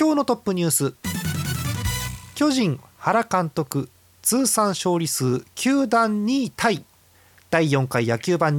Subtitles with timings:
[0.00, 0.94] 今日のトップニュース。
[2.36, 3.88] 巨人原監督
[4.22, 6.84] 通算勝利数球団2位タイ
[7.50, 8.56] 第4回野球盤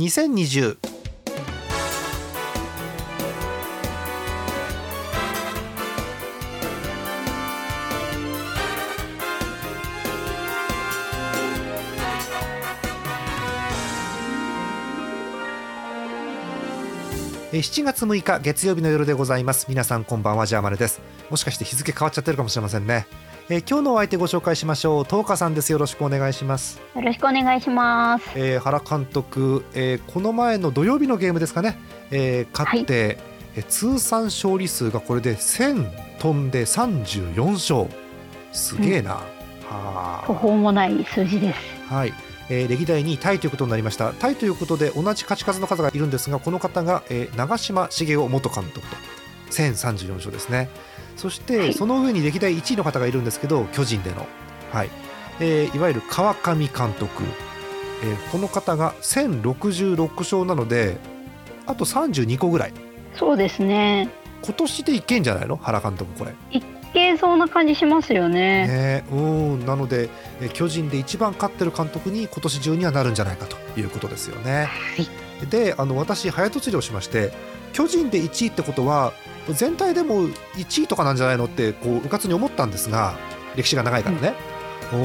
[17.51, 19.65] 20207月6日月曜日の夜でございます。
[19.69, 21.01] 皆さんこんばんはジャーマネです。
[21.31, 23.07] もしかして日付変わっちゃってるかもしれませんね。
[23.49, 25.03] えー、今日のお相手ご紹介しましょう。
[25.03, 25.71] 東花さんです。
[25.71, 26.79] よろしくお願いします。
[26.93, 31.79] よろしくお願いします、えー、原監督、えー、この前の土曜日のゲームですかね、
[32.11, 33.17] えー、勝って、はい、
[33.55, 37.89] え通算勝利数がこれで1000飛んで34勝。
[38.51, 41.59] すげえな、うん、は途方もない数字です。
[41.91, 42.13] はい
[42.49, 44.11] えー、歴代2位タイということになりました。
[44.13, 48.95] タイということで同じ勝ち数の方がいるんですがこの方が、えー、長嶋茂雄元監督と。
[49.51, 50.69] 1034勝ですね。
[51.15, 54.25] そしてその上に歴代1位の方がいるんですけど巨人での、
[54.71, 54.89] はい。
[55.39, 57.23] えー、いわゆる川上監督、
[58.03, 60.97] えー、この方が1066勝なので
[61.65, 62.73] あと32個ぐらい。
[63.15, 64.09] そうですね。
[64.41, 65.57] 今年でいけんじゃないの？
[65.57, 66.33] 原監督これ。
[66.51, 66.61] い
[66.93, 68.67] けそうな感じしますよね。
[68.67, 69.03] ね。
[69.11, 69.65] うん。
[69.65, 70.09] なので、
[70.41, 77.31] えー、巨人で一番勝ってる監督に今年中にはなるんじゃないかということですよね、はい、であの私早とちりをしまして
[77.73, 79.13] 巨人で1位ってことは
[79.49, 83.15] 全体でも1位とかなんじゃないのってこううかつに思ったんですが
[83.55, 84.33] 歴史が長いからね、
[84.93, 84.99] うん、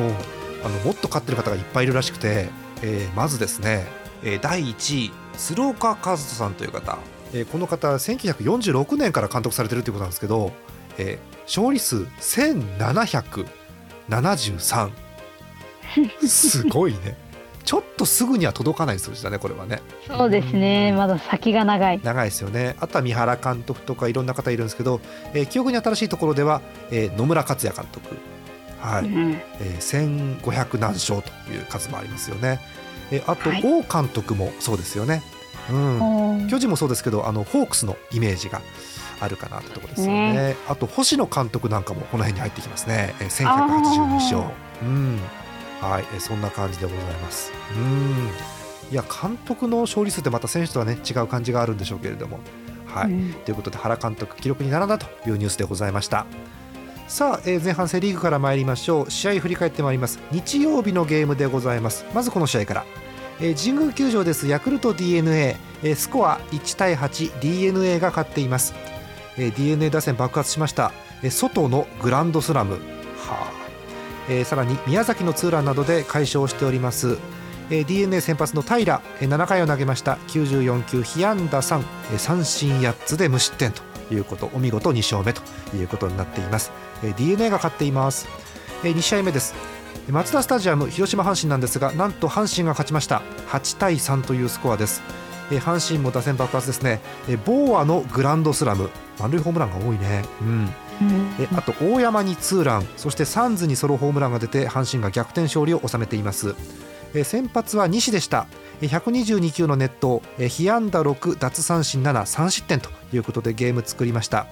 [0.64, 2.48] あのもっと勝ってる方がいっぱいいるらしくて、
[2.82, 3.86] えー、まずですね、
[4.22, 6.98] えー、第1位鶴岡和人さんという方、
[7.32, 10.52] えー、この方1946年から監督されてるということなんですけど、
[10.98, 14.90] えー、勝利数1773
[16.26, 17.16] すごいね。
[17.64, 19.80] ちょっとすぐには届かない数字だねこれはね。
[20.06, 20.92] そうですね。
[20.92, 22.00] まだ先が長い。
[22.02, 22.76] 長いですよね。
[22.80, 25.00] あとは三原監督とかいろんな方いるんですけど、
[25.32, 26.60] えー、記憶に新しいところでは、
[26.90, 28.16] えー、野村克也監督。
[28.84, 32.60] はい、うん、えー、1500何勝という数もありますよね、
[33.10, 35.22] えー、あと、王監督もそうですよね、
[35.70, 35.74] う
[36.44, 38.60] ん、巨人もそうですけどあのホークスのイメージが
[39.20, 44.42] あるかなってところですよね、ね、あと星野監督なんかもこの辺に入ってきますね、えー、1182勝
[44.82, 45.18] うん。
[45.80, 47.52] はい、えそんな感じでございます。
[47.76, 48.30] うん。
[48.90, 52.40] いや監督の勝利数ってまた選手とはね違う感じがあるんでしょうけれども。
[52.86, 56.26] はい、うん、ということで原監督記録に並んだというニュースでございました。
[57.08, 59.10] さあ、えー、前半セ・リーグから参りましょう。
[59.10, 60.20] 試合振り返ってまいります。
[60.30, 62.06] 日曜日のゲームでございます。
[62.14, 62.84] まずこの試合から、
[63.40, 64.46] えー、神宮球場です。
[64.48, 68.74] ヤクルト d n a、えー、スコア1対 8d n a が勝っています、
[69.36, 72.74] えー、d n a 打線爆発しました、えー、外のグランドスラム。
[72.74, 72.80] は
[73.30, 73.52] あ。
[74.28, 77.18] えー、さらに宮崎のツーランなどで快勝しております、
[77.70, 80.14] えー、d n a 先発の平、えー、7回を投げました。
[80.28, 81.80] 94球被安打3、
[82.12, 84.50] えー、三振8つで無失点ということ。
[84.54, 85.42] お見事2勝目と
[85.76, 86.72] いうことになっています、
[87.02, 88.28] えー、d n a が勝っています、
[88.84, 89.54] えー、2試合目です。
[90.10, 93.22] マツダスタジアム広島阪神なんですがなんと阪神が勝ちました。
[93.48, 95.02] 8対3というスコアです。
[95.50, 98.90] え阪神も打線爆発ですね、えボーアのグランドスラム。
[99.18, 100.68] 満塁ホームランが多いね、うん、
[101.40, 102.86] えあと大山にツーラン。
[102.96, 106.54] そしてサンズにソロホームランが出て阪神が逆転勝利を収めています。
[107.14, 108.46] え先発は西でした。
[108.80, 114.46] 122球の熱投被安打6奪三振73失点ということでゲーム作りました、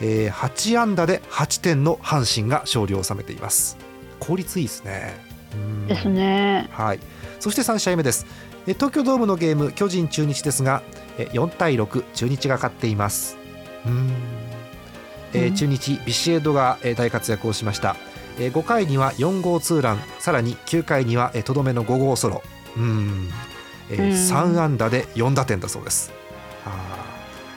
[0.00, 3.76] え8安打で8点の阪神が勝利を収めています。
[4.20, 5.14] 効率いいですね。
[5.88, 6.68] ですね。
[6.72, 7.00] はい。
[7.40, 8.26] そして3試合目です。
[8.66, 10.82] 東京ドームのゲーム巨人中日ですが
[11.18, 13.36] 4対6中日が勝っています。
[13.38, 13.43] うん
[15.32, 17.96] えー、中日ビシエドが、えー、大活躍をしました、
[18.38, 22.42] えー、5回には4号ツーランさらに9回にはとど、めの5号ソロ。
[22.76, 23.28] うん、
[23.90, 26.12] えー、3安打で4打点だそうです。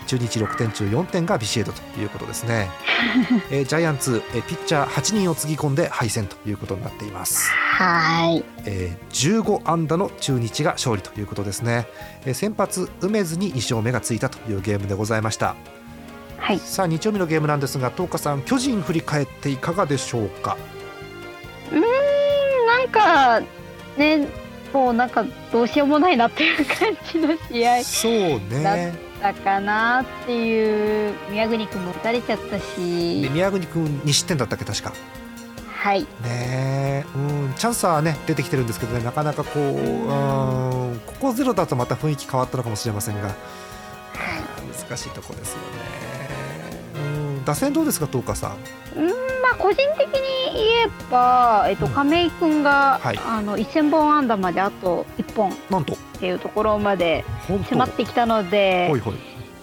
[0.08, 2.72] 中日6点中4点がビシエドということですね、
[3.52, 7.52] えー、ジャイアンツ、えー、ピッチャー8人をつぎ込んで敗戦ということになっています。
[7.52, 11.88] はい、えー、15安打の中日が勝利ということですね、
[12.26, 15.56] えー、先発梅津に2勝目がついたというゲームでございました
[16.40, 20.56] はい、さあ日曜日のゲームなんですが東花さん巨人振り返っていかがでしょうか？
[21.72, 23.42] うんなんか
[23.98, 24.28] ね
[24.72, 27.84] もうなんかどうしようもないなっていう感じの試合。
[27.84, 28.12] そう
[28.50, 28.94] ね。
[29.22, 31.16] たかなっていう。
[31.32, 33.22] 宮国君も打たれちゃったし。
[33.24, 34.94] で宮國君2失点だったっけ確か。
[35.76, 36.02] はい。
[36.02, 37.04] ねえ。
[37.16, 37.18] う
[37.50, 39.74] んチャンスはね出てきてるんですけどねなかなかこうう
[40.94, 41.00] ん。
[41.06, 43.36] ここゼロだとまた雰囲気変わったのかもしれませんが。
[44.88, 45.64] 難しいところですよね。
[46.02, 46.07] うん
[47.48, 48.52] 打線どうですか東花さん？
[48.52, 51.92] まあ個人的に言えば、えっと、うん。
[51.94, 53.20] 亀井君が、はい。
[53.26, 55.52] あの1000本安打まであと1本。
[55.52, 55.96] っなんと。
[56.20, 57.24] ていうところまで
[57.70, 59.16] 迫ってきたのでほいほい。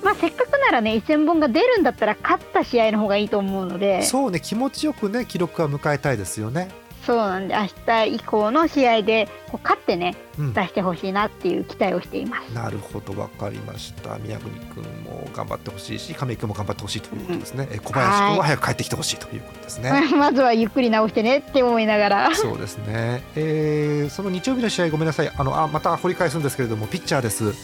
[0.03, 4.03] まあ、せっかくならね1000本が出るんだったら勝った試合の方がいいと思うので。
[4.03, 6.69] そうね気持ちよくね記録は迎えたいですよね
[7.07, 10.53] そうなんで明日以降の試合でこう勝ってねうん。
[10.53, 12.53] 出してほしいなっていう期待をしています。
[12.53, 14.19] なるほど分かりました。
[14.19, 22.35] 宮國君も頑張ってほしいし亀井君も頑張ってほしいということですね、え小林君は早く帰ってきてほしいということですね、 まずはゆっくり直してねって思いながら。
[22.35, 25.31] そうですね、えーその日曜日の試合ごめんなさい。
[25.37, 27.55] あのあまた掘り返すんですけれどもピッチャーです、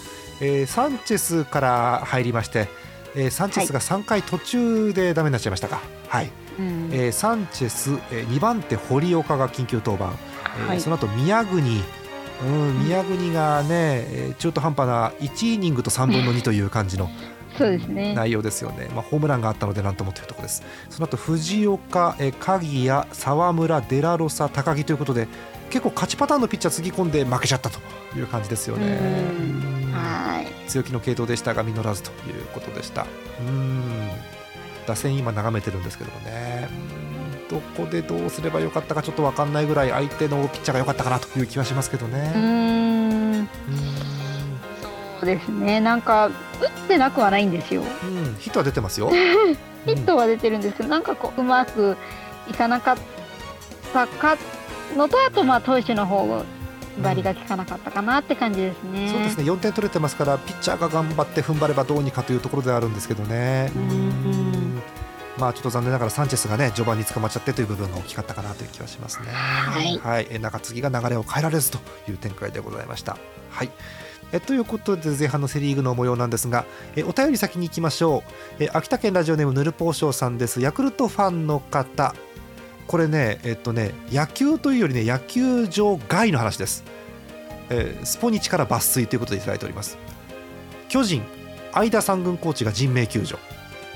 [0.40, 2.68] えーサンチェスから入りまして、
[3.14, 5.80] えーサンチェスが3回途中でダメになっちゃいましたか。
[6.08, 6.88] はい、うん。
[6.92, 10.12] えーサンチェス、え2番手堀岡が緊急登板、
[10.58, 10.80] えーはい。
[10.80, 11.82] その後宮国。
[12.42, 17.10] うん、宮国がね、えー中途半端な1イニングと3分の2という感じの
[17.58, 18.14] そうですね。
[18.14, 20.62] 内容ですよね、まあ、ホームランがあったのでなんともというところです。
[20.88, 25.28] その後藤岡、えー鍵谷、沢村、デラロサ、高木ということで
[25.68, 27.78] 結構勝ちパターンのピッチャーつぎ込んで負けちゃったと
[28.16, 28.98] いう感じですよね。
[29.92, 30.70] はい。
[30.70, 33.06] 強気の系統でしたが実らずということでした。
[33.40, 34.10] うん
[34.90, 36.68] 打線今眺めてるんですけどもね
[37.52, 42.32] うんどこでどうすればよかったかちょっと分かんないぐらい相手のピッチャーが良かったかなという気はしますけどうね。
[42.34, 43.48] うん
[45.20, 45.80] そうですね。
[45.80, 46.32] なんか打っ
[46.88, 47.82] てなくはないんですよ。
[47.82, 49.10] うんヒットは出てますよ
[49.84, 51.96] ヒットは出てるんですけど、なんかこううまく
[52.48, 52.96] いかなかっ
[53.92, 54.36] たか
[54.96, 56.44] のとあとまあ投手の方
[57.02, 59.08] バリが効かなかったかなって感じですね。
[59.10, 63.72] そうですね4点取れてますからピッチャーが頑張って踏ん張ればどうにかというところではあるんですけどね。
[63.74, 64.49] うんうん
[65.40, 69.26] まあちょっと残念ながらサンチェスがね序盤に捕まっちゃってという部分が大きかったかなという気はしますね。
[69.32, 70.28] はい。
[70.30, 71.78] え中継ぎが流れを変えられずと
[72.08, 73.16] いう展開でございました。
[73.50, 73.70] はい。
[74.32, 76.64] えということで前半のセ・リーグの模様なんですが
[76.94, 78.22] えお便り先に行きましょ
[78.60, 78.64] う。
[78.64, 80.60] え秋田県ラジオネームぬるぽうしょうさんです。
[80.60, 82.14] ヤクルトファンの方。
[82.86, 86.82] これねえっとね野球というよりね野球場外の話です、
[87.68, 89.96] えースポニチから抜粋ということでいただいております。
[90.88, 91.22] 巨人
[91.72, 93.38] 相田三軍コーチが人命救助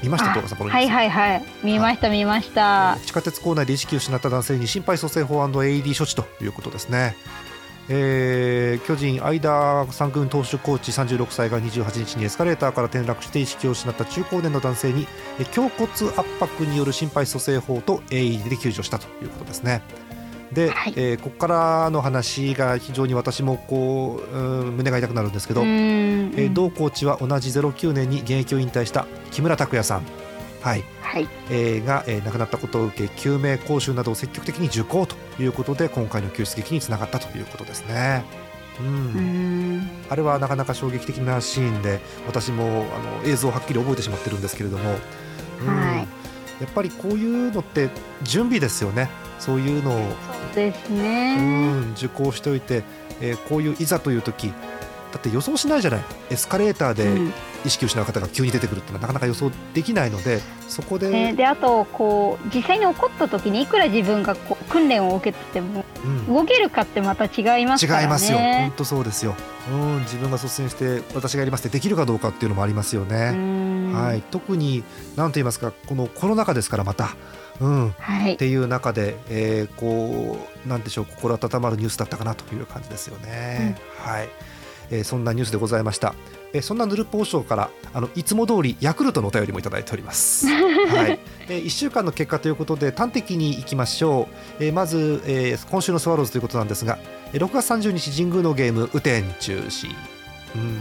[0.02, 1.44] 見ました東さんこのはいはいはい。
[1.62, 2.98] 見ました見ました。
[3.04, 7.16] 地下鉄構内で意識を失った男性に心肺蘇生法 &AED 処置ということですね。
[7.88, 15.06] えー巨人、相田三軍投手コーチ36歳が28日にエスカレーターから転落して意識を失った中高年の男性に
[15.38, 19.82] え胸骨圧迫による心肺蘇生法と AED で救助したということですね。
[20.52, 30.02] で、はいえーここからの話が非常に私もこううん胸が痛くなるんですけど、えー同コーチは同じ09年に現役を引退した木村拓哉さん。
[30.62, 31.28] はいはい。
[31.50, 38.24] えーが、えー亡くなったことを受け救命講習などを積極的に受講ということで今回の救出劇につながったということですね。
[38.80, 38.92] うんうー
[39.80, 39.88] ん。
[40.10, 42.86] あれはなかなか衝撃的なシーンで私も
[43.22, 44.84] あの映像をはっきり覚えてしまってるんですけれども、
[45.62, 46.08] うんはい
[46.60, 47.90] やっぱりこういうのって
[48.22, 51.36] 準備ですよねそういうのを、そうですうね。
[51.36, 52.82] ん、受講しておいて、
[53.20, 54.52] えーこういういざという時
[55.14, 56.04] だって予想しないじゃない。
[56.30, 57.32] エスカレーターでうん。
[57.64, 66.26] 意識を失う方が急に出てくるっていうのはなかなか予想できないのでそこで、ね、であとこう実際に起こった時にいくら自分がこう訓練を受けててもうん。
[66.26, 68.04] 動けるかってまた違いますからね。
[68.04, 69.34] 違いますよ、本当そうですよ、
[69.72, 73.30] うん、自分が率先して私がやりますってできるかどうかっていうのもありますようね。
[73.30, 73.92] ん。
[73.94, 74.84] はい、特に
[75.16, 77.16] 何と言いますかこのコロナ禍ですからまた、
[77.60, 78.36] うん、っはい。
[78.36, 83.78] ていう中で、えーこうなんでしょう心温まるニュースだったかなという感じですよね。
[83.96, 84.28] はい
[84.90, 86.14] えーそんなニュースでございました。
[86.52, 90.46] えーそんなヌルポーショーからあのいつも通りヤクルトのお便りもいただいております。
[90.48, 94.28] はい、えー、1週間の結果ということで端的にいきましょ
[94.60, 96.98] う、えーまず、えー今週のスワローズということなんですが、
[97.32, 99.88] えー6月30日神宮のゲーム雨天中止、
[100.54, 100.78] うん。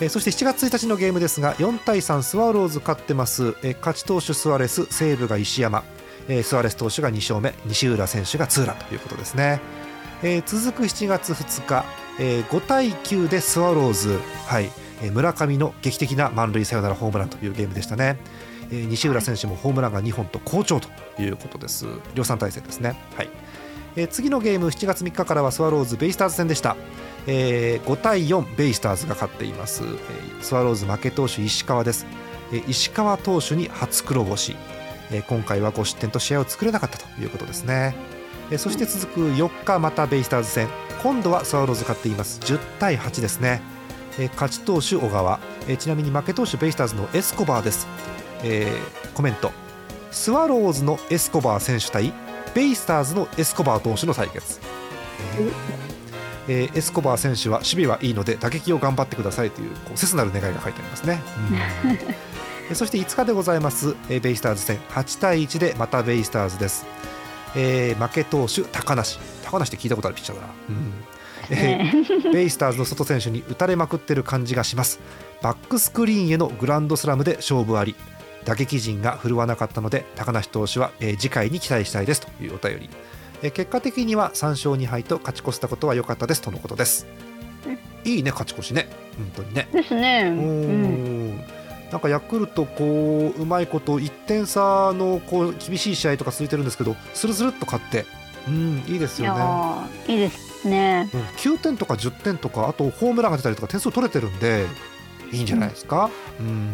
[0.00, 5.84] えーそして7月1日のゲームですが4対3スワローズ勝ってます、えー勝ち投手スアレス西武が石山、
[6.28, 9.60] えースアレス投手が2勝目西浦選手がツーランということですね、
[10.22, 11.84] えー続く7月2日、
[12.18, 14.70] えー5対9でスワローズ、はい
[15.02, 18.18] えー村上の劇的な満塁サヨナラホームランというゲームでしたね、
[18.70, 20.88] えー西浦選手もホームランが2本と好調と
[21.20, 21.86] いうことです。
[22.14, 23.30] 量産体制ですね、はい。
[23.96, 26.76] えー次のゲーム7月3日からはスワローズベイスターズ戦でした、
[27.26, 32.06] えー5対4ベイスターズが勝っています、えースワローズ負け投手石川です、
[32.52, 34.56] えー石川投手に初黒星、
[35.10, 37.94] えー今回は5失点と試合を作れなかったということですね、
[38.58, 40.68] そして続く4日またベイスターズ戦。
[41.02, 42.40] 今度はスワローズ勝っています。
[42.40, 43.60] 10対8ですね、
[44.18, 47.86] えー、勝ち投手小川、えー、ちなみに負け投手ベイスターズのエスコバーです、
[48.42, 49.50] えー、コメント。
[50.10, 52.12] スワローズのエスコバー選手対
[52.54, 54.60] ベイスターズのエスコバー投手の対決、
[55.38, 55.52] えー
[56.48, 61.20] えー、エスコバー選手は守備はいいので打撃を頑張ってくださいというこう切なる願いが書いてありますね、
[62.70, 64.78] うん、 そして5日でございます、えー、ベイスターズ戦。
[64.90, 66.86] 8対1でまたベイスターズです、
[67.54, 69.18] えー、負け投手高梨。
[69.44, 71.04] 高梨って聞いたことあるピッチャーだな、うん。
[71.50, 75.00] えー、ベイスターズの外選手に打たれまくってる感じがします。
[75.42, 77.94] バックスクリーンへのグランドスラムで勝負あり。
[78.46, 82.88] 打撃陣が振るわなかったので高梨投手は、えー、次回に期待したいですというお便り、
[83.42, 87.06] えー、結果的には3勝2敗と勝ち越せたことは良かったですとのことです。
[88.04, 88.88] いいね勝ち越しね。
[89.18, 89.68] 本当にね。
[89.72, 90.22] ですね。
[90.28, 91.55] うん
[91.90, 98.04] なんかヤクルトこううまいこと1点差のこう厳しい試合とか続いてるんですけどスルスルっと勝って。
[98.48, 99.42] うんいいですよね。
[100.06, 104.66] いいですね、うん、9点とか10点とかあとホームランが出たりとか点数取れてるんで
[105.32, 106.70] いいんじゃないですか、うん、うん、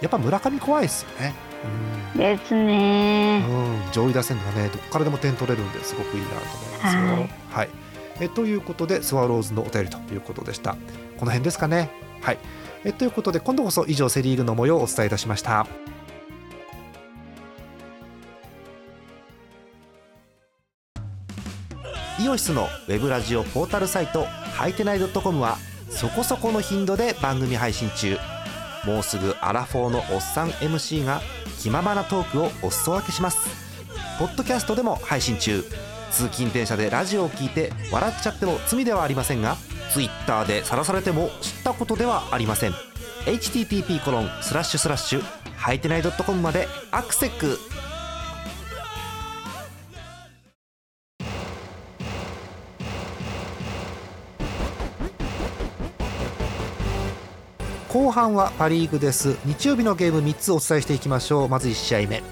[0.00, 1.34] やっぱ村上怖いですよね、
[2.14, 7.02] うん、ですね、うん、上位打線がねどこからでも点取れるんですごくいいなと思いますよ。
[7.02, 7.68] はい、はい、
[8.20, 10.72] えということでスワローズのお便りということでした。
[11.18, 11.90] この辺ですかね。
[12.20, 12.38] はい
[12.84, 15.66] えということで今度こそ以上セ・リーグの模様をお伝えいたしました。
[22.20, 25.56] イオシスのウェブラジオポータルサイトハイテナイドットコムは
[25.90, 28.16] そこそこの頻度で番組配信中。
[28.84, 31.20] もうすぐアラフォーのおっさん MC が
[31.60, 33.48] 気ままなトークをお裾分けします。
[34.18, 35.64] ポッドキャストでも配信中。
[36.12, 39.56] 通勤電車でラジオを聞いて笑っちゃっても罪ではありませんが
[39.92, 42.72] Twitter で晒されても知ったことではありません。
[43.26, 45.22] http コロンスラッシュスラッシュ
[45.56, 47.58] ハイテナイドットコムまでアクセック
[57.92, 59.36] 後半はパ・リーグです。
[59.44, 61.48] 日曜日のゲーム3つお伝えしていきましょう。
[61.50, 62.22] まず1試合目。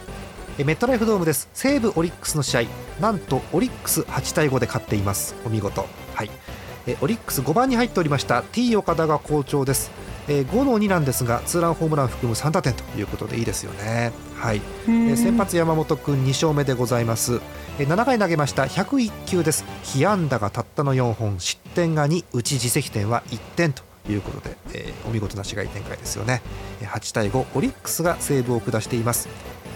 [0.64, 1.50] メットライフドームです。
[1.52, 2.62] 西武オリックスの試合。
[2.98, 5.34] なんとオリックス8対5で勝っています。
[5.44, 5.86] お見事。
[6.14, 6.30] はい。
[7.00, 9.90] オリックス5番に入っておりました T 岡田が好調です。
[10.26, 14.12] 5の2なんですがツーランホームラン含む3打点ということでいいですよね。
[14.36, 14.62] はい。
[14.86, 17.40] 先発山本君2勝目でございます。
[17.78, 19.64] 7回投げました101球です。
[19.82, 21.40] 被安打がたったの4本。
[21.40, 26.42] 失点が2うち自責点は1点ということで、えー、お見事な試合展開ですよね。
[26.82, 29.28] 8対5オリックスが西武を下しています。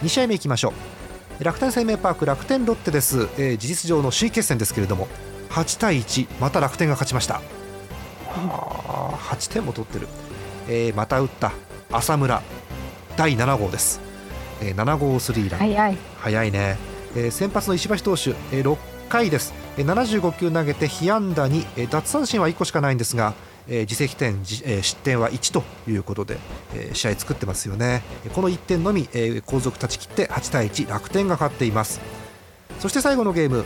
[0.03, 1.05] 2試合目いきましょう。
[1.43, 5.09] 楽天生命パーク楽天ロッテです、えー、事実上の首位決戦ですけれども
[5.55, 7.35] 8対1また楽天が勝ちました。
[8.25, 10.09] は8点も取ってる、
[10.67, 11.53] えー、また打った
[11.93, 12.41] 浅村。
[13.15, 14.01] 第7号です、
[14.61, 15.59] えー、7号スリーラン。
[15.59, 15.97] 早い。
[16.19, 16.77] 早いね、
[17.15, 19.53] えー、先発の石橋投手、えー、6回です。
[19.77, 23.33] 75球投げて被安打に奪三振は1個しかないんですが
[23.67, 26.37] えー、自責点、えー、失点は1ということで、
[26.75, 28.03] えー、試合作ってますよね。
[28.35, 31.99] この1点のみ、えー、後続断ち切って8対1楽天が勝っています。
[32.79, 33.65] そして最後のゲーム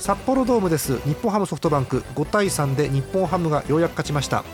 [0.00, 0.98] 札幌ドームです。
[1.00, 2.00] 日本ハムソフトバンク。
[2.14, 4.44] 5対3で日本ハムがようやく勝ちました、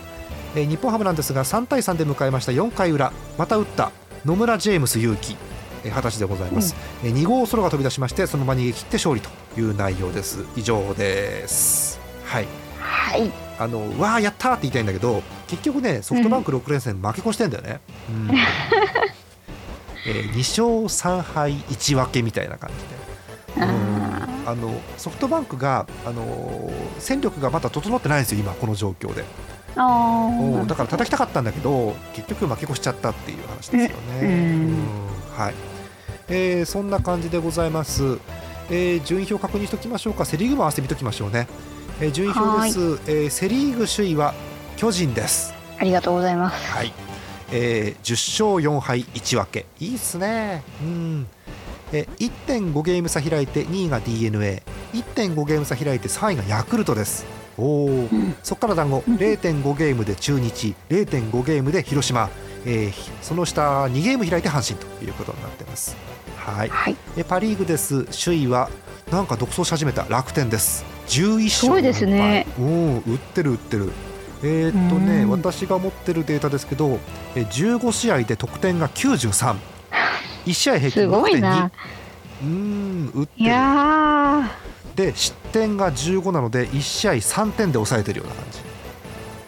[0.56, 2.52] えー、日本ハムなんですが3対3で迎えました。
[2.52, 3.12] 4回裏。
[3.38, 3.92] また打った。
[4.24, 5.36] 野村ジェームス勇輝
[5.84, 6.74] 二十歳でございます、
[7.04, 10.44] うん、2号ソロが飛び出しましてそのまま逃げ切って勝利という内容です。
[10.56, 12.00] 以上です。
[12.24, 12.46] はい、
[12.80, 13.30] はい。
[13.60, 18.30] あのわあやったって言いたいんだけど結局ねソフトバンク6連戦負け越してんだよね、うん。
[20.08, 22.70] えー、2勝3敗1分けみたいな感
[23.56, 23.95] じで、うん、
[24.46, 29.24] あのソフトバンクが、あの戦力がまだ整ってないんですよ今この状況で。
[29.74, 34.20] だから叩きたかったんだけど結局負け越しちゃったっていう話ですよね。
[34.22, 35.54] うんはい。
[36.28, 38.18] えー、そんな感じでございます、
[38.70, 40.24] えー、順位表確認しておきましょうか。
[40.24, 41.46] セ・リーグも合わせてみておきましょうね。
[42.00, 44.34] えー、順位表です、えー、セ・リーグ首位は
[44.76, 45.54] 巨人です。
[45.78, 46.92] ありがとうございます、はい。
[47.52, 49.66] えー、10勝4敗1分け。
[49.78, 50.64] いいっすね。
[50.82, 51.26] うん。
[51.28, 51.35] えー、
[51.92, 54.62] 1.5ゲーム差開いて2位が d n a
[54.92, 57.24] 1.5ゲーム差開いて3位がヤクルトです。
[57.58, 62.28] おお、うん、そこから団子0.5ゲームで中日0.5ゲームで広島、
[62.66, 65.96] えー、その下2ゲーム開いて阪神ということになってます。
[66.36, 68.04] はい、はい、えパ・リーグです。
[68.24, 68.70] 首位は
[69.10, 70.84] なんか独走し始めた楽天です。
[71.08, 72.46] 11勝すごいですね。
[72.58, 73.92] うん売ってる売ってる。
[74.42, 76.98] えー、っとね私が持ってるデータですけど
[77.34, 79.56] 15試合で得点が93
[80.46, 81.70] 1試合平均6.2
[82.42, 83.50] うん打ってる。
[84.94, 88.60] で失点が15なので1試合3点で抑えてるような感じ。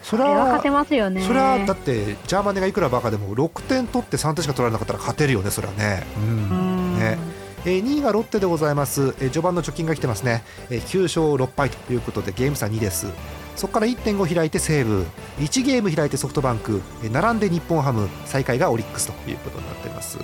[0.03, 1.21] それは勝てますよね。
[1.21, 6.05] それはだってジャーマネがいくらバカでも6点取って3点しか取られなかったら勝てるよねそれはね。
[6.17, 6.99] うん。
[6.99, 7.17] ね。
[7.65, 13.07] えー、2位がロッテでございます、えー、序盤の貯金が来てますね、えー、9勝6敗ということでゲーム差2です。
[13.55, 15.05] そこから1.5開いて西武
[15.39, 16.81] 1ゲーム開いてソフトバンク。
[17.11, 18.09] 並んで日本ハム。
[18.25, 20.17] 最下位がオリックスということになっています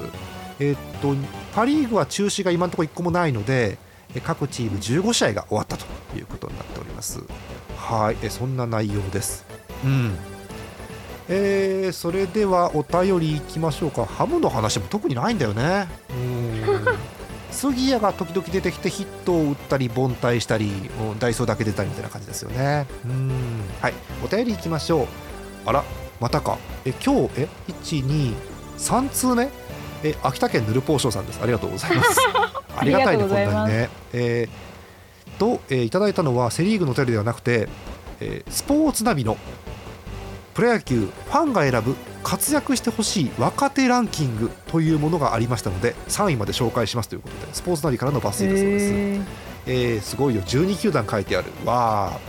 [0.60, 1.16] えー、っと
[1.54, 3.78] パ・リーグは中止が今のところ1個もないので
[4.24, 5.86] 各チーム15試合が終わったと
[6.16, 7.22] いうことになっております。
[7.76, 8.30] はい。
[8.30, 9.46] そんな内容です。
[9.84, 10.16] うん。
[11.28, 14.06] えー、それではお便りいきましょうか。
[14.06, 15.88] ハムの話も特にないんだよね。
[16.10, 16.86] うん。
[17.52, 22.86] 杉谷が時々出てきてヒットを打ったり凡退したりダイソーだけ出たりみたいな感じですよね。
[23.06, 23.32] うん。
[23.82, 23.94] はい。
[24.24, 25.08] お便りいきましょう。
[25.66, 25.84] あら
[26.20, 26.58] またか。
[26.86, 29.50] え今日え123通目
[30.06, 31.40] え秋田県ぬるぽうしょうさんです。
[31.42, 32.20] ありがとうございます。
[32.78, 33.90] ありがたいねこんなにね。
[34.14, 37.68] えー、と、えー、いただいたのはセ・リーグのお便りではなくて、
[38.20, 39.38] えー、スポーツナビの
[40.54, 50.42] プロ野球ファンが選ぶ活躍してほしい若手ランキングというものがありましたので3位まで紹介しますということでスポーツナビからの抜粋だそうです、えー、すごいよ。
[50.44, 51.52] 12球団書いてある。
[51.66, 52.20] わ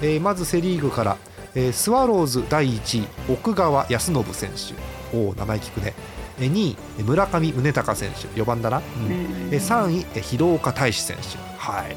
[0.00, 1.16] ー、えー、まずセ・リーグから、
[1.54, 4.96] えー、スワローズ第1位奥川康信選手。
[5.16, 5.94] おお名前聞くね
[6.38, 11.38] 2位村上宗隆選手4番だな、うん、3位広岡大志選手。
[11.58, 11.96] はい。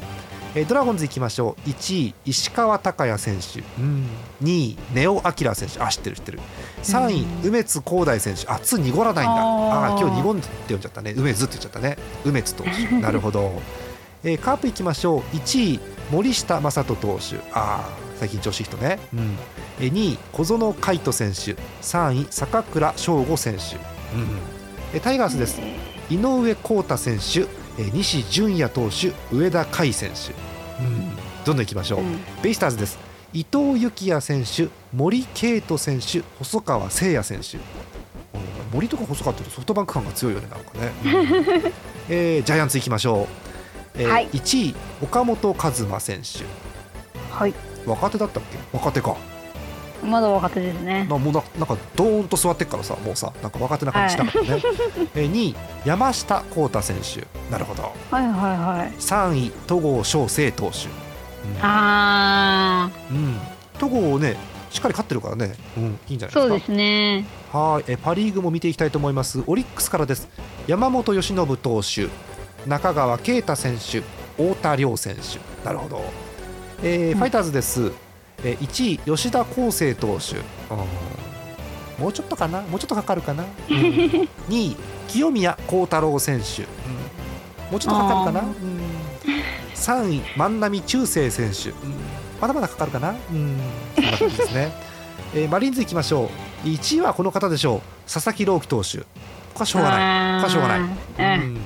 [0.54, 1.68] えー、ドラゴンズ行きましょう。
[1.68, 4.06] 1位石川昂弥選手、うん、
[4.42, 5.80] 2位根尾明選手。
[5.80, 6.40] あ知ってる知ってる。
[6.82, 8.48] 3位梅津光大選手。
[8.48, 9.34] あつ濁らないんだ。
[9.34, 11.14] ああ今日濁んで読んじゃったね。
[11.16, 11.98] 梅津って言っちゃったね。
[12.24, 12.70] 梅津投手。
[13.00, 13.60] なるほど、
[14.24, 15.36] えー、カープ行きましょう。
[15.36, 15.80] 1位
[16.10, 17.36] 森下正人投手。
[17.52, 19.38] あ最近調子いい人ね、うん、
[19.80, 21.56] えー、2位小園海斗選手。
[21.80, 23.78] 3位坂倉翔吾選手、
[24.14, 24.26] うん
[24.94, 25.60] えー、タイガースです。
[26.10, 27.46] 井上康太選手
[27.92, 30.32] 西純也投手上田海選手、
[30.82, 32.98] うん、どんどんいきましょう、うん、ベイスターズです。
[33.32, 37.58] 伊藤幸也選手森圭斗選手細川誠也選手。
[38.72, 41.72] 森とか細川ってソフトバンク感が強いよねなんかね、 うん、
[42.08, 43.26] えー、ジャイアンツいきましょ
[43.96, 46.44] う、えーはい、1位岡本和真選手。
[47.34, 47.54] はい。
[47.86, 48.58] 若手だったっけ？
[48.72, 49.16] 若手か
[50.04, 51.06] まだ若手ですね。
[51.08, 54.50] まあ、もうななんかどーんと座ってっからさもうさなんか若手な感じしたからね。
[54.50, 54.60] はい、
[55.14, 57.92] え2位山下幸太選手なるほど。
[58.10, 58.92] はいはいはい。
[58.98, 60.86] 3位戸郷翔征投手。
[60.86, 62.90] うん、ああ。
[63.10, 63.38] うん
[63.78, 64.36] 戸郷ね
[64.70, 66.40] しっかり勝ってるからね、うん、いいんじゃないですか。
[66.42, 67.24] そうですね。
[67.52, 69.42] はい、えパ・リーグも見ていきたいと思います。
[69.46, 70.28] オリックスからです。
[70.68, 72.08] 山本由伸投手、
[72.68, 74.02] 中川圭太選手、
[74.36, 75.40] 太田亮選手。
[75.66, 76.02] なるほど。
[76.82, 77.90] えー、うん、ファイターズです。
[78.44, 80.36] え1位吉田康生投手、
[82.00, 82.62] もうちょっとかな？
[82.62, 84.76] もうちょっとかかるかな、 うん、2位
[85.08, 86.68] 清宮幸太郎選手、うん、
[87.72, 88.80] もうちょっとかかるかな、うん、
[89.74, 91.72] 3位万波中正選手、
[92.40, 93.60] まだまだかかるかな、うん、
[93.94, 94.72] そんな感じですね、
[95.34, 96.30] えー、マリーンズいきましょ
[96.64, 96.66] う。
[96.66, 97.80] 1位はこの方でしょう。
[98.10, 98.98] 佐々木朗希投手。
[98.98, 99.04] こ
[99.54, 100.42] こはしょうがない。
[100.42, 101.58] ここはしょうがない、うん。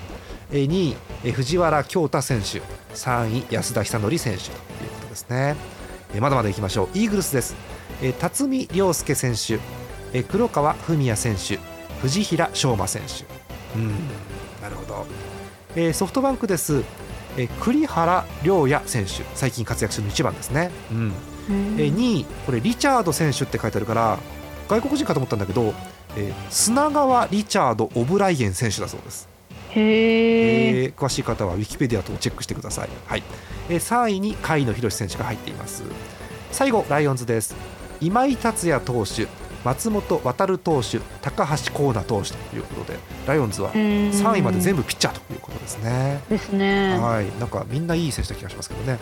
[0.53, 2.63] えー、2位、えー、藤原恭太選手。
[2.95, 4.57] 3位安田久典選手という
[4.91, 5.57] ことですね
[6.15, 6.99] えまだまだいきましょう。
[6.99, 7.57] イーグルスです、
[8.01, 9.59] え辰巳涼介選手、
[10.13, 11.59] え黒川文也選手。
[12.01, 13.25] 藤平翔馬選手。
[13.79, 13.89] うん。
[14.63, 15.07] なるほど、
[15.75, 16.85] えソフトバンクです。
[17.37, 19.25] え栗原良也選手。
[19.35, 21.13] 最近活躍する1番ですね、うん。
[21.51, 21.53] え
[21.87, 24.19] 2位これリチャード選手って書いてあるから
[24.69, 25.75] 外国人かと思ったんだけど、
[26.17, 29.29] え砂川リチャード・オブライエン選手だそうです
[29.75, 33.23] へえー、詳しい方はウィキペディアとチェックしてください、はい。
[33.69, 35.83] えー、3位に甲斐野宏選手が入っています。
[36.53, 37.55] 最後ライオンズです。
[38.01, 39.27] 今井達也投手
[39.65, 46.21] 松本航投手高橋光成投手ということでライオンズは3位まで全部ピッチャーということですね。
[46.29, 46.99] ですね。
[46.99, 47.27] はい。
[47.41, 48.99] なんかみんないい選手な気がしますけどね、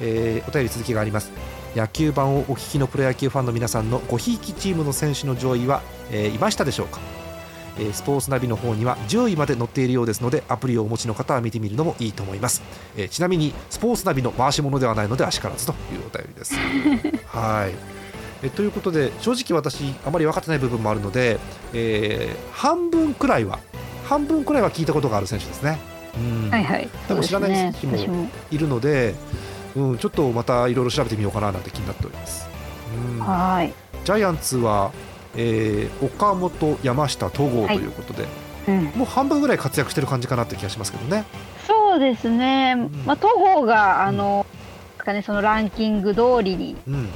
[0.00, 1.32] えー、お便り続きがあります。
[1.74, 7.19] 野球版をお聞きのプロ野球ファンの皆さんのごひいきチームの選手の上位は、えー、いましたでしょうか？
[7.80, 12.62] えスポーツナビの方には10位まで載っているようですのでアプリをお持ちの方は見てみるのもいいと思います、
[12.96, 16.54] えちなみにスポーツナビの回し物ではないのであしからずというお便りです
[17.26, 18.00] はい
[18.42, 21.38] えということで正直私あまり分かってない部分もあるので、
[21.74, 23.58] えー、半分くらいは
[24.04, 25.78] 半分くらいは聞いたことがある選手ですね。
[26.16, 26.88] うん、はいはい。
[27.06, 29.14] 多分知らない選手もいるので、
[29.76, 32.48] うん、ちょっとまたいろいろ調べてみようかななんて気になっております。
[33.14, 33.72] うん、はい。
[34.04, 34.90] ジャイアンツは
[35.36, 38.30] えー、岡本、山下、戸郷ということで、はい
[38.68, 41.24] うん、もう半分ぐらい活躍してる感じかなって気がしますけどね。
[41.66, 44.46] そうですね、うん、まあ、戸郷があの、
[44.98, 47.08] うん、かね、そのランキング通りに、うん、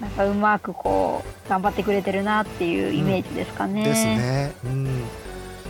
[0.00, 3.84] なんかうまくこう頑張ってくれてるなっていうイメージですかね。
[3.84, 4.52] ですね。
[4.64, 4.88] うん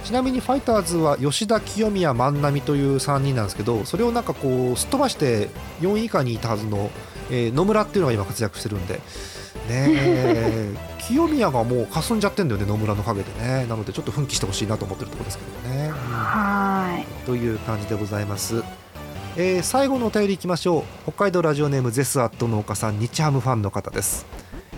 [0.03, 5.49] ちなみにファイターズは吉田、清宮、万波という3人なんですけどそれをなんかこうすっ飛ばして
[5.81, 6.91] 4位以下にいたはずの、
[7.31, 9.01] えー、野村っていうのが今活躍してるんで
[9.68, 10.70] ね。
[10.98, 13.66] 清宮がもうかすんじゃってんだよね野村の陰でね。
[13.68, 17.27] なのでちょっと奮起してほしいなと思ってるところですけどね、はい。
[17.27, 18.62] という感じでございます。
[19.37, 20.83] えー、最後のお便りいきましょう。
[21.05, 24.27] 北海道ラジオネームゼスアット農家さん日ハムファンの方です、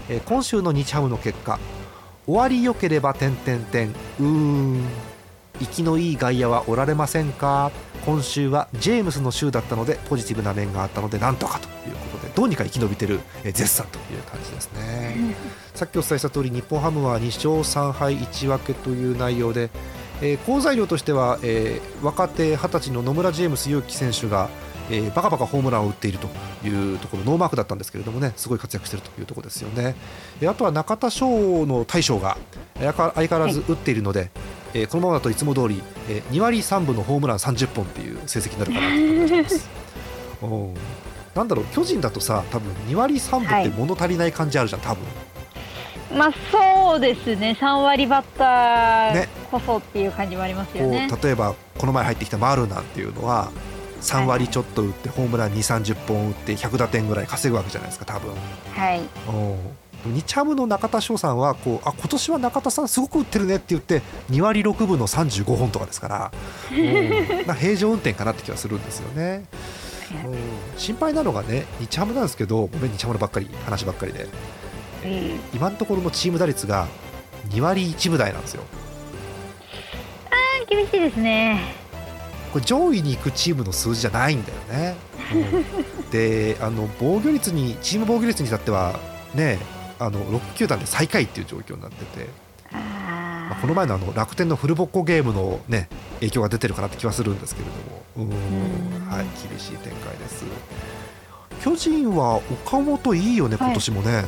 [0.08, 1.58] えー、今週の日ハムの結果
[2.26, 4.84] 終わりよければ点点点うーん
[5.58, 7.70] 生きのいい外野はおられませんか
[8.04, 15.36] 今週はジェームスの週だったのでポジティブな面があったのでなんとかということでどうにか生き延びてる、えー、絶賛という感じですね。
[15.74, 19.70] さっきお伝えした通り日本ハムは2勝3敗1分けという内容で
[20.22, 24.48] えー、好材料としては、えー、若手20歳の野村ジェームス勇樹選手が、
[24.90, 26.28] えー、バカバカホームランを打っていると
[26.66, 29.96] いうところノーマークだったんですけれどもねすごい活躍しているというところですよね、
[30.40, 32.36] えー、あとは中田翔の大将が
[32.76, 34.30] 相変わらず打っているので、はい、
[34.74, 39.68] えー、このままだといつも通り、えー、2割3分のホームラン30本っていう成績になるかなと思います。
[40.42, 40.74] お
[41.34, 45.04] なんだろう巨人だとさ多分2割3分って物足りない感じあるじゃん、多分。
[46.16, 47.56] まあそうですね。
[47.60, 53.50] 3割バッターこそっていう感じもありますよね、ね、例えばこの前入ってきた丸なんていうのは
[54.00, 58.34] 3割ちょっと打ってホームラン2 3 0本打って100打点ぐらい稼ぐわけじゃないですか多分。
[58.74, 59.00] はい
[60.06, 69.44] 日ハムの中田翔さんはこうあ今年は中田さんすごく打ってるねって言って2割6分の35本とかですから平常運転かなって気はするんですよね。
[70.76, 74.28] 心配なのがね日ハムなんですけどごめん日ハムのばっかり話ばっかりで
[75.52, 76.86] 今のところのチーム打率が
[77.48, 78.62] 2割1分台なんですよ。
[80.30, 81.60] あ厳しいですね。
[82.52, 84.94] これ上位に行くチームの数字じゃないんだよね。
[85.32, 89.00] うん、であの防御率にチーム防御率に至っては
[89.34, 89.58] ね
[89.98, 92.28] あの6球団で最下位っていう状況になってて。
[92.72, 97.68] まあ、この前のあの楽天のフルボッコゲームの、ね、影響が出てるかなって気はするんですけれ
[98.16, 98.30] ども。
[98.30, 99.06] うん。
[99.06, 100.44] はい、厳しい展開です。
[101.62, 104.24] 巨人は岡本いいよね、今年もね、はい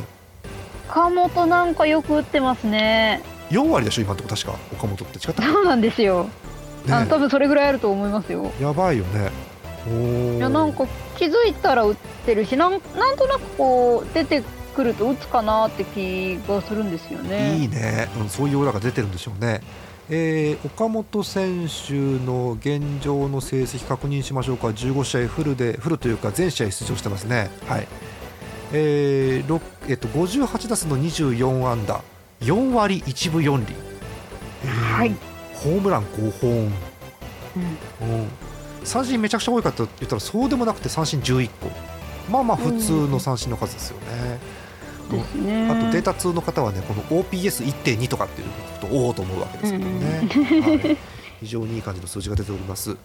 [0.89, 3.21] 岡本なんかよく打ってますね。
[3.49, 4.53] 4割でしょ今のとこ確か。
[4.71, 5.17] 岡本って。
[5.17, 5.43] 違った？
[5.43, 6.29] そうなんですよ、
[6.85, 8.51] ね、あ多分それぐらいあると思いますよ。
[8.61, 9.31] やばいよね。
[10.37, 10.85] いやなんか
[11.17, 14.43] 気づいたら打ってるしなんなんとなくこう出て
[14.77, 17.57] くると打つかなって気がするんですよね。
[17.57, 19.61] いいね、うん、そういうオーラが出てるんでしょうね。
[20.09, 24.67] えー、岡本選手の現状の成績確認しましょうか。
[24.67, 27.49] 15試合フルでフルというか全試合出場してますね。
[27.67, 27.87] はい。
[28.71, 32.01] えーえっと、58打数の24安打。
[32.41, 33.75] 4割1分4厘、
[34.63, 35.15] えー、はい、
[35.55, 38.27] ホームラン5本、うん、
[38.83, 41.71] 三振めちゃくちゃ多いかと言ったらそうでもなくて三振11個。
[42.31, 44.05] まあまあ普通の三振の数ですよね。
[44.11, 44.39] うん、
[45.15, 48.47] あとデータ通の方はねこの OPS1.2 とかっていう
[48.81, 50.97] とおおと思うわけですけどね、うん、はい、
[51.39, 52.95] 非常にいい感じの数字が出ております。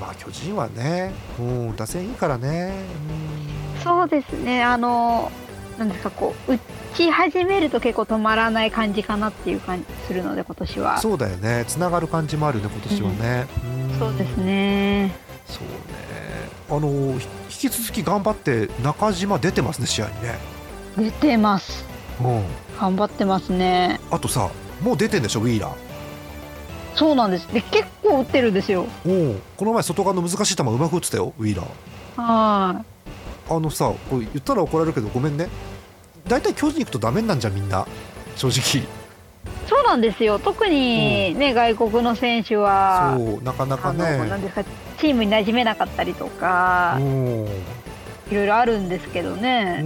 [0.00, 2.72] まあ巨人はね、うん、打線いいからね。
[3.76, 3.82] うん。
[3.82, 4.62] そうですね。
[4.62, 5.30] あの
[5.78, 6.58] なんですかこう打
[6.94, 10.98] ち始めると結構止まらない感じかなっていう感じするので今年は。
[10.98, 11.64] そうだよね。
[11.66, 13.46] つながる感じもあるね今年はね、
[13.92, 15.14] うん、そうですね。
[15.46, 16.24] そうね。
[16.70, 20.38] あの引き続き頑張って中島出てますね試合にね
[20.96, 21.84] 出てます。
[22.20, 22.42] うん。
[22.78, 24.00] 頑張ってますね。
[24.10, 25.74] あとさもう出てんでしょウィーラー。
[26.94, 27.46] そうなんです。
[27.52, 28.86] で結構打ってるんですよ。
[29.06, 32.22] おこの前外側の難しい球うまく打ってたよウィーラー。
[32.22, 32.84] はい。
[33.50, 35.48] あのさこれ言ったら怒られるけどごめんね。
[36.26, 37.86] 大体巨人行くとダメなんじゃんみんな。
[38.36, 38.86] 正直。
[39.68, 40.38] そうなんですよ。
[40.38, 43.14] 特にね、うん、外国の選手は。
[43.16, 44.18] そうなかなかね。
[44.28, 44.64] なんですか
[44.98, 46.98] チームに馴染めなかったりとか
[48.30, 49.82] いろいろあるんですけどね、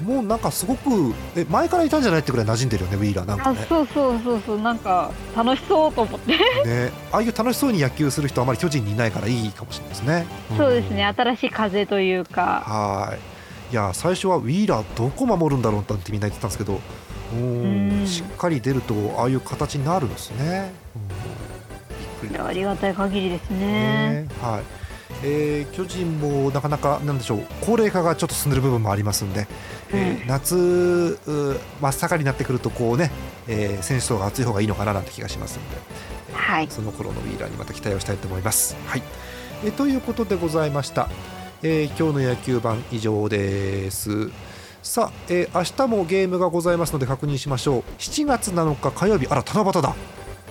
[0.00, 6.32] うん、もうなんかすごくえ前からいたんじゃないってくらい馴染んでるよねウィーラーなんか、ね、あそうそうそうそうなんか楽しそうと思って。
[6.64, 6.92] ね。
[7.10, 12.62] ああいう楽しそうに野球する人はあまり巨人にいないからいいかもしれないですね、うん、そうですね新しい風というか。
[12.66, 13.72] はい。
[13.72, 16.80] いや最初はウィーラーどこ守るんだろうってみんな言ってたんですけど
[17.34, 18.04] うん。
[18.06, 20.72] しっかり出るとああいう形になるんですね、
[22.32, 23.58] うん、ありがたい限りですね。
[23.58, 24.28] ね。
[24.40, 24.87] はい
[25.22, 29.46] えー、巨人もなかなかなんでしょう高齢化がちょっと進んでる部分もありますんで、
[29.92, 31.18] うん、えー、夏
[31.80, 33.10] 真っ盛りになってくるとこうね、
[33.48, 35.76] えー、選手層が厚い方がいいのかななんて気がしますので、
[36.34, 38.76] はい、その頃のウィーラーにまた期待をしたいと思います。
[38.86, 39.02] はい。
[39.64, 41.08] えー、ということでございました、
[41.62, 44.30] えー、今日の野球盤以上です。
[44.82, 47.82] さあ、えー、明日もゲームがございますので確認しましょう。
[47.98, 49.26] 7月7日火曜日。
[49.26, 49.94] あら七夕だ。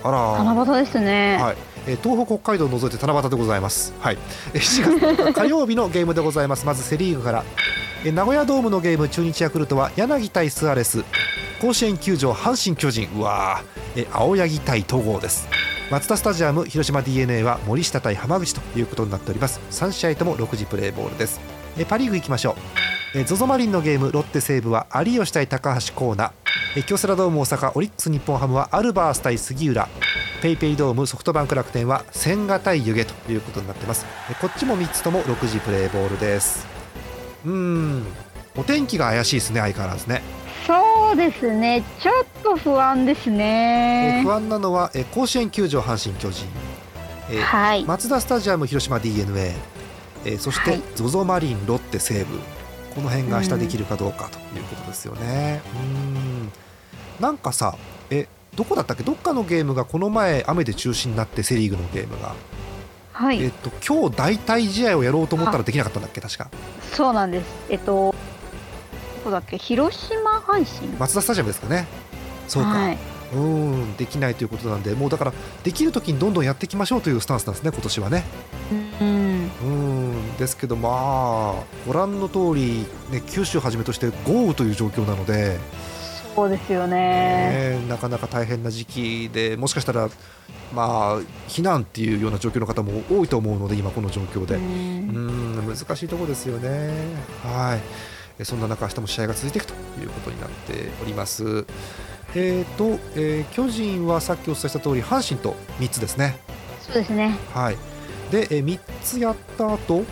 [0.04, 1.38] あら七夕ですね。
[1.42, 1.56] はい。
[1.56, 3.94] えー、東北北海道を除いて七夕でございます。
[4.00, 4.18] はい、
[4.54, 6.66] 7月火曜日のゲームでございます。
[6.66, 7.46] まずセリーグから、
[8.04, 11.04] えー、名古屋ドームのゲーム中日ヤクルトは柳対スアレス、
[11.62, 15.48] 甲子園球場阪神巨人、うわー、えー、青柳対戸郷です。
[15.90, 19.62] マツダスタジアム広島 d n a は森下対浜口ということになっております。
[19.72, 21.40] 3試合とも6時プレーボールです。
[21.78, 23.18] えー、パ・リーグ行きましょう。
[23.18, 26.47] えー、ゾゾマリンのゲームロッテ西武は有吉対高橋光成、えー、
[26.86, 29.90] 京セラドーム大阪オリックス日本ハムはアルバース対杉浦。
[30.42, 34.06] ペイペイドームソフトバンク楽天は千賀対湯気ということになってます。
[34.40, 36.68] こっちも3つとも6時プレーボールです。
[37.46, 38.06] うん。
[38.56, 40.22] お天気が怪しいですね相変わらずね。
[40.68, 41.84] そうですね。
[42.00, 44.22] ちょっと不安ですね。
[44.24, 46.46] 不安なのは甲子園球場阪神・巨人、
[47.42, 49.40] はい、マツダスタジアム広島 d n
[50.26, 52.40] a そして ZOZO、マリンロッテ西武。
[52.94, 55.62] この辺が明日できるかどうかということですよね。
[56.02, 56.37] うん
[57.20, 57.76] なんかさ
[58.10, 59.04] えどこだったっけ？
[59.04, 62.34] どっかのゲームがこの前雨で中止になってセ・リーグのゲームが。
[63.14, 66.22] はい、えっと今日代替試合をやろうと思ったらできなかったんだっけ？
[66.22, 66.50] 確か。
[66.94, 67.46] そうなんです。
[67.70, 68.14] えっとど
[69.24, 69.58] こだっけ？
[69.58, 71.88] 広島阪神松田スタジアムですかね。
[72.48, 72.98] そうか、はい、
[73.34, 78.24] うんできないということなんでもうだからできる時にどんどんやっていきましょうというスタンスなんですね今年はね。
[79.00, 79.52] うん。
[79.62, 85.58] うんですけどまあご覧の通りね九州はじめとして豪雨という状況なので
[86.38, 90.08] そうですよね、ね、なかなか大変な時期でもしかしたら
[90.72, 94.56] まあ避難っていうような状況の方も多いと思うので今この状況で。
[94.56, 95.66] うん。
[95.66, 96.92] 難しいところですよね。
[97.42, 97.80] は
[98.40, 98.46] い。
[98.46, 101.66] そんな中明日も試合が続いていくということになっております。
[102.36, 106.38] えーとえー、巨人はさっきお伝えした通り阪神と3つですね。
[106.82, 107.36] そうですね。
[107.52, 107.78] はい。
[108.30, 110.04] で、えー、3つやった後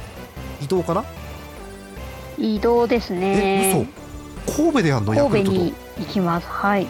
[0.60, 1.06] 移動かな？
[2.40, 3.70] 移動ですね。
[3.70, 3.86] え嘘。
[4.58, 5.14] 神戸でやんの？
[5.14, 6.48] 神戸に行きます。
[6.48, 6.84] はい。
[6.84, 6.88] へ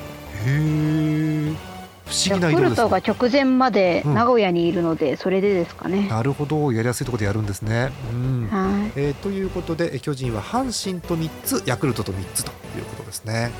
[0.48, 6.08] え不思議な移動です、ね、が直前まで名古屋にいるので、うん、それでですかね。
[6.08, 6.72] なるほど。
[6.72, 8.48] やりやすいところでやるんですね、うん。
[8.48, 8.92] はい。
[8.96, 13.52] えー、ということで巨人は阪神と3つヤクルトと3つということですね。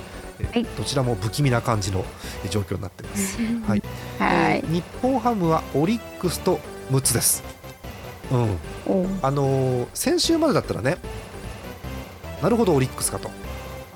[0.52, 2.04] はい、どちらも不気味な感じの
[2.50, 3.40] 状況になっています。
[3.68, 3.84] はい、
[4.20, 6.60] はい、日本ハムはオリックスと
[6.92, 7.44] 6つです。
[8.32, 10.98] うん、あのー、先週までだったらね、
[12.42, 13.30] なるほどオリックスかと。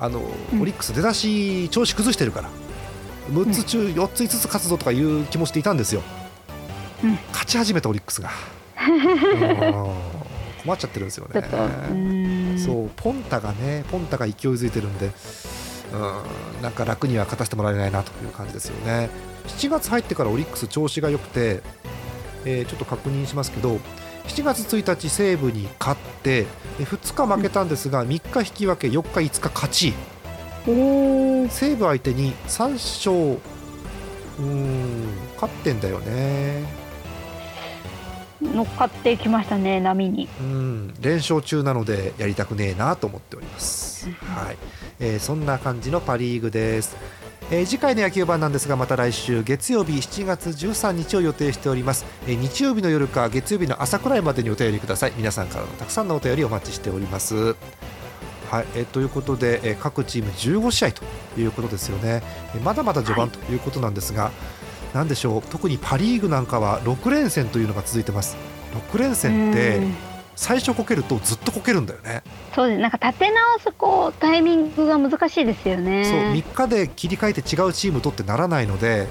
[0.00, 0.20] あの、
[0.52, 2.50] うん、オリックス出だし調子崩してるから。
[3.30, 6.02] 6つ中4つ5つ勝つぞとかいう気もしていたんですよ、
[7.04, 8.30] うん、勝ち始めたオリックスが。
[10.62, 12.58] 困っちゃってるんですよね。
[12.58, 15.10] そうポンタがねポンタが勢いづいてるんで
[15.92, 19.08] うんなんか楽には勝たせてもらえないなという感じですよね。
[19.46, 21.62] 7月入ってからオリックス調子が良くて、
[22.44, 23.78] えー、ちょっと確認しますけど
[24.26, 26.46] 7月1日西武に勝って
[26.78, 29.94] 2日負けたんですが3日引き分け4日5日勝ち。
[30.66, 33.38] 西武相手に3勝
[34.38, 36.64] うん勝ってんだよね。
[38.42, 40.28] 乗っかってきましたね波に。
[40.40, 44.56] うん連勝中なのでやりたくねえなと思っております、はい。
[44.98, 46.96] えー、そんな感じのパ・リーグです
[47.52, 55.12] えー、次回の野球版なんですがまた来週月曜日7月13日を予定しております、えー、日曜日の夜か月曜日の朝くらいまでにお便りください。
[55.16, 57.56] 皆さんからのたくさんのお便りお待ちしております。
[58.50, 61.02] はい、えー、ということで、えー、各チーム15試合と
[61.36, 62.22] いうことですよね、
[62.54, 64.30] えー、まだまだ序盤ということなんですが、は
[64.92, 65.42] い、なんでしょう。
[65.42, 68.36] 特にパ・リーグなんかは6連戦というのが続いてます。
[68.92, 72.22] 6連戦って最初こけるとずっとこけるんだよね。
[72.54, 76.04] そうですなんか立て直すこうタイミングが難しいですよね。
[76.04, 79.08] そう3日で切り替えて違うチームとってならないので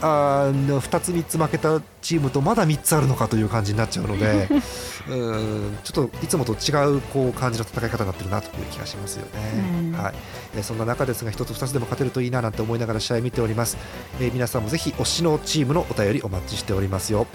[0.00, 4.48] あ2つ3つ負けたチームとまだ3つあるのかという感じになっちゃうので
[5.10, 10.14] うんちょっといつもと違うこう感じの戦い方になってるなという気がしますよね、はい
[10.56, 10.78] えそん。
[10.78, 12.28] な中ですが1つ2つでも勝てるとい。
[12.28, 13.76] いななんて思いながら試合見ております、
[14.20, 17.26] えー、皆さんもぜひ推しのチームのお便りお待ちしておりますよ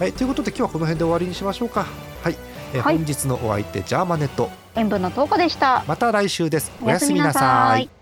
[0.00, 1.84] はい、ということで今日はこの辺で終わりにしましょうか。
[2.22, 2.36] はい
[2.72, 4.50] えはい、本日のお相手ジャーマネット。
[4.74, 5.84] 塩分の投稿でした。
[5.86, 6.72] また来週です。
[6.82, 7.99] おやすみなさい